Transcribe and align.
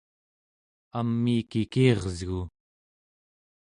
amiik 0.99 1.51
ikiresgu! 1.61 2.41